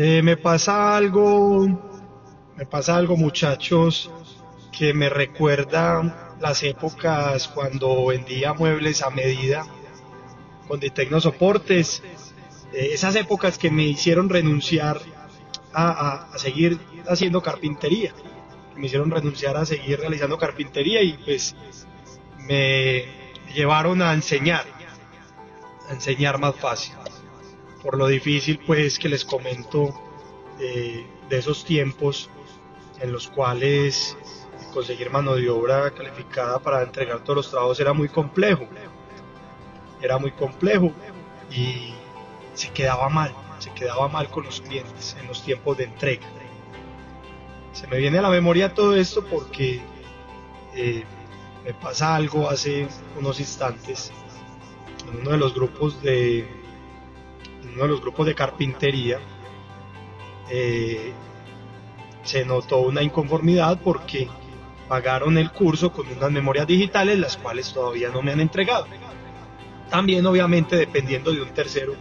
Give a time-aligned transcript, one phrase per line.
[0.00, 1.66] Eh, me pasa algo,
[2.56, 4.08] me pasa algo muchachos,
[4.70, 9.66] que me recuerda las épocas cuando vendía muebles a medida
[10.68, 12.04] con Tecnosoportes,
[12.72, 15.00] eh, esas épocas que me hicieron renunciar
[15.74, 16.78] a, seguir
[17.08, 18.12] haciendo carpintería,
[18.76, 21.56] me hicieron renunciar a seguir realizando carpintería y pues
[22.46, 23.04] me
[23.52, 24.64] llevaron a enseñar,
[25.90, 26.94] a enseñar más fácil,
[27.82, 29.94] por lo difícil pues que les comento
[30.60, 32.28] eh, de esos tiempos
[33.00, 34.16] en los cuales
[34.72, 38.66] conseguir mano de obra calificada para entregar todos los trabajos era muy complejo.
[40.00, 40.92] Era muy complejo
[41.50, 41.92] y
[42.54, 46.26] se quedaba mal, se quedaba mal con los clientes en los tiempos de entrega.
[47.72, 49.80] Se me viene a la memoria todo esto porque
[50.74, 51.04] eh,
[51.64, 54.12] me pasa algo hace unos instantes
[55.08, 56.57] en uno de los grupos de
[57.74, 59.18] uno de los grupos de carpintería
[60.50, 61.12] eh,
[62.22, 64.28] se notó una inconformidad porque
[64.88, 68.86] pagaron el curso con unas memorias digitales, las cuales todavía no me han entregado.
[69.90, 71.94] También obviamente dependiendo de un tercero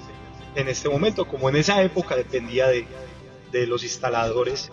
[0.56, 2.86] en este momento, como en esa época dependía de,
[3.52, 4.72] de los instaladores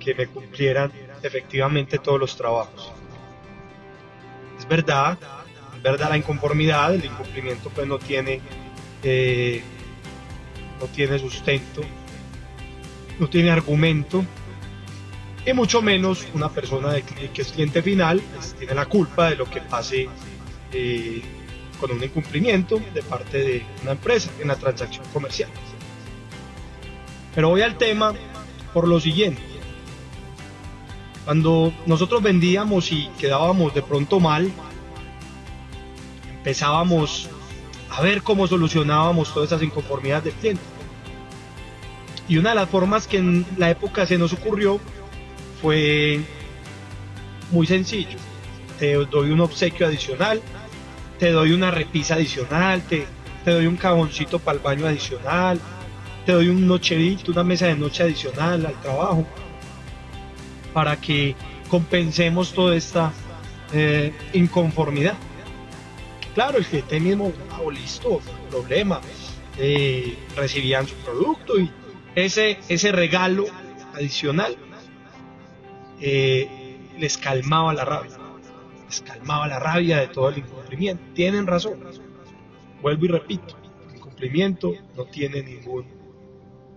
[0.00, 0.92] que me cumplieran
[1.22, 2.92] efectivamente todos los trabajos.
[4.58, 5.18] Es verdad,
[5.76, 8.40] es verdad la inconformidad, el incumplimiento pues no tiene,
[9.02, 9.62] eh,
[10.82, 11.80] no tiene sustento,
[13.20, 14.24] no tiene argumento,
[15.46, 19.44] y mucho menos una persona que es cliente final pues, tiene la culpa de lo
[19.48, 20.08] que pase
[20.72, 21.22] eh,
[21.80, 25.50] con un incumplimiento de parte de una empresa en la transacción comercial.
[27.34, 28.12] Pero voy al tema
[28.72, 29.42] por lo siguiente.
[31.24, 34.50] Cuando nosotros vendíamos y quedábamos de pronto mal,
[36.38, 37.28] empezábamos
[37.90, 40.71] a ver cómo solucionábamos todas esas inconformidades del cliente.
[42.32, 44.80] Y una de las formas que en la época se nos ocurrió
[45.60, 46.18] fue
[47.50, 48.16] muy sencillo.
[48.78, 50.40] Te doy un obsequio adicional,
[51.18, 53.06] te doy una repisa adicional, te,
[53.44, 55.60] doy un caboncito para el baño adicional,
[56.24, 59.26] te doy un nocherito, una mesa de noche adicional al trabajo,
[60.72, 61.36] para que
[61.68, 63.12] compensemos toda esta
[63.74, 65.18] eh, inconformidad.
[66.32, 67.30] Claro, el cliente mismo,
[67.62, 69.02] oh, listo, problema,
[69.58, 71.70] eh, recibían su producto y
[72.14, 73.46] ese, ese regalo
[73.94, 74.56] adicional
[76.00, 78.18] eh, les calmaba la rabia,
[78.86, 81.02] les calmaba la rabia de todo el incumplimiento.
[81.14, 81.80] Tienen razón,
[82.80, 83.56] vuelvo y repito,
[83.88, 85.86] el incumplimiento no tiene ningún,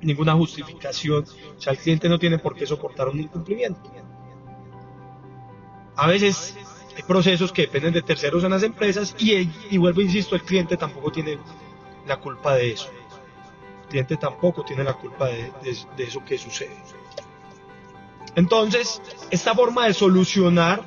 [0.02, 1.26] ninguna justificación,
[1.58, 3.82] o sea, el cliente no tiene por qué soportar un incumplimiento.
[5.98, 6.56] A veces
[6.96, 10.78] hay procesos que dependen de terceros en las empresas y, y vuelvo, insisto, el cliente
[10.78, 11.38] tampoco tiene
[12.06, 12.90] la culpa de eso.
[13.90, 15.52] Cliente tampoco tiene la culpa de
[15.98, 16.76] eso que sucede.
[18.36, 19.02] Entonces,
[19.32, 20.84] esta forma de solucionar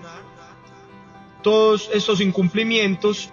[1.42, 3.30] todos estos incumplimientos,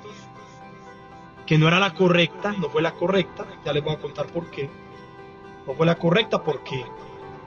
[1.45, 4.49] que no era la correcta, no fue la correcta, ya les voy a contar por
[4.49, 4.69] qué,
[5.67, 6.85] no fue la correcta porque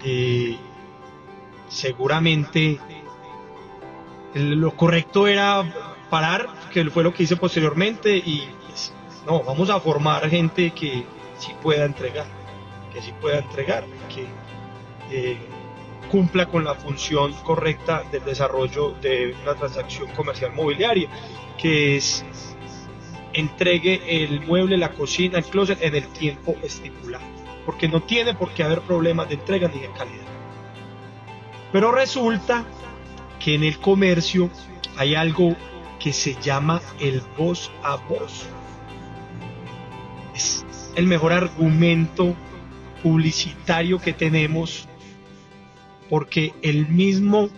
[0.04, 0.56] eh,
[1.68, 2.78] seguramente
[4.34, 8.92] lo correcto era parar, que fue lo que hice posteriormente, y pues,
[9.26, 11.06] no, vamos a formar gente que
[11.38, 12.26] sí pueda entregar,
[12.93, 13.84] que sí pueda entregar,
[14.15, 14.26] que
[15.10, 15.38] eh,
[16.10, 21.09] cumpla con la función correcta del desarrollo de una transacción comercial mobiliaria,
[21.56, 22.25] que es
[23.32, 27.25] entregue el mueble, la cocina, el closet en el tiempo estipulado,
[27.66, 30.27] porque no tiene por qué haber problemas de entrega ni de calidad.
[31.72, 32.65] Pero resulta
[33.38, 34.50] que en el comercio
[34.97, 35.54] hay algo
[35.98, 38.47] que se llama el voz a voz.
[40.94, 42.34] El mejor argumento
[43.03, 44.88] publicitario que tenemos
[46.09, 47.50] porque el mismo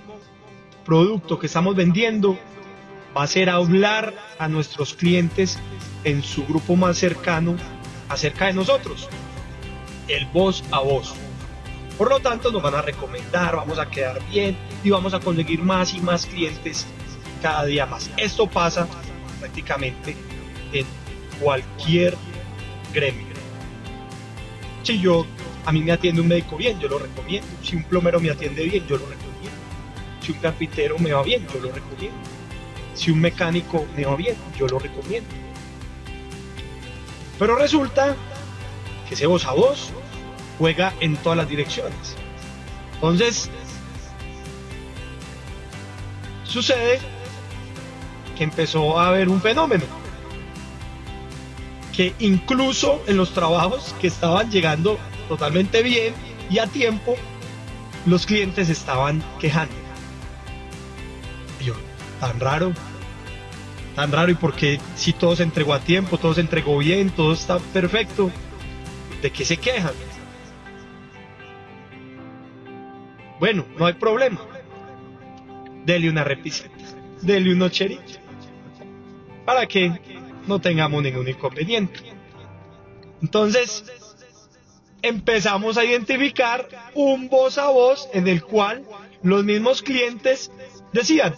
[0.85, 2.39] producto que estamos vendiendo
[3.17, 5.59] va a ser hablar a nuestros clientes
[6.05, 7.57] en su grupo más cercano
[8.09, 9.09] acerca de nosotros.
[10.09, 11.15] El voz a voz.
[11.97, 15.63] Por lo tanto, nos van a recomendar, vamos a quedar bien y vamos a conseguir
[15.63, 16.87] más y más clientes
[17.43, 18.11] cada día más.
[18.17, 18.89] Esto pasa
[19.39, 20.17] prácticamente
[20.73, 20.87] en
[21.41, 22.17] cualquier
[22.93, 23.30] gremio.
[24.91, 25.25] Si yo
[25.67, 27.47] a mí me atiende un médico bien, yo lo recomiendo.
[27.63, 29.57] Si un plomero me atiende bien, yo lo recomiendo.
[30.21, 32.19] Si un carpintero me va bien, yo lo recomiendo.
[32.95, 35.31] Si un mecánico me va bien, yo lo recomiendo.
[37.39, 38.17] Pero resulta
[39.07, 39.93] que ese voz a voz
[40.59, 42.17] juega en todas las direcciones.
[42.95, 43.49] Entonces,
[46.43, 46.99] sucede
[48.37, 50.00] que empezó a haber un fenómeno.
[52.19, 54.99] Incluso en los trabajos que estaban llegando
[55.29, 56.15] totalmente bien,
[56.49, 57.15] y a tiempo,
[58.07, 59.75] los clientes estaban quejando.
[61.65, 61.75] Yo,
[62.19, 62.73] tan raro,
[63.95, 67.33] tan raro, y porque si todo se entregó a tiempo, todo se entregó bien, todo
[67.33, 68.31] está perfecto,
[69.23, 69.93] ¿de qué se quejan?
[73.39, 74.41] Bueno, no hay problema.
[75.85, 76.71] Dele una repisita,
[77.23, 78.19] dele unos cheritos,
[79.45, 80.20] para que
[80.51, 82.01] no tengamos ningún inconveniente.
[83.23, 83.85] Entonces,
[85.01, 88.85] empezamos a identificar un voz a voz en el cual
[89.23, 90.51] los mismos clientes
[90.93, 91.35] decían,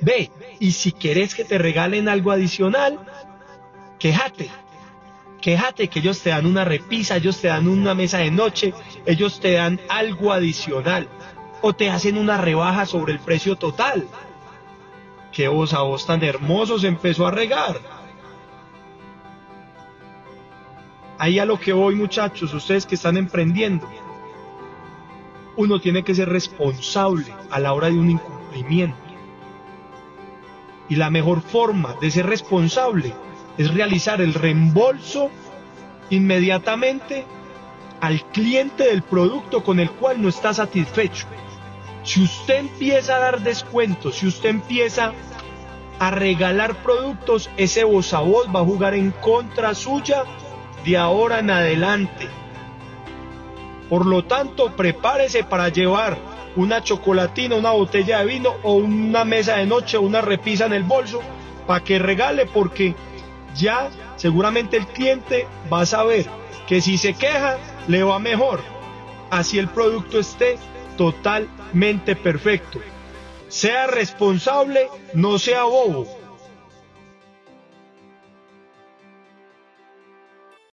[0.00, 2.98] ve, y si quieres que te regalen algo adicional,
[3.98, 4.50] quéjate,
[5.40, 8.74] quéjate que ellos te dan una repisa, ellos te dan una mesa de noche,
[9.06, 11.08] ellos te dan algo adicional,
[11.62, 14.06] o te hacen una rebaja sobre el precio total.
[15.30, 17.95] Qué voz a voz tan hermoso se empezó a regar.
[21.26, 23.90] Ahí a lo que voy muchachos, ustedes que están emprendiendo,
[25.56, 28.96] uno tiene que ser responsable a la hora de un incumplimiento.
[30.88, 33.12] Y la mejor forma de ser responsable
[33.58, 35.32] es realizar el reembolso
[36.10, 37.24] inmediatamente
[38.00, 41.26] al cliente del producto con el cual no está satisfecho.
[42.04, 45.12] Si usted empieza a dar descuentos, si usted empieza
[45.98, 50.22] a regalar productos, ese voz a voz va a jugar en contra suya
[50.86, 52.28] de ahora en adelante.
[53.90, 56.16] Por lo tanto, prepárese para llevar
[56.54, 60.84] una chocolatina, una botella de vino o una mesa de noche, una repisa en el
[60.84, 61.20] bolso
[61.66, 62.94] para que regale porque
[63.56, 66.26] ya seguramente el cliente va a saber
[66.68, 67.58] que si se queja
[67.88, 68.60] le va mejor.
[69.30, 70.56] Así el producto esté
[70.96, 72.80] totalmente perfecto.
[73.48, 76.06] Sea responsable, no sea bobo.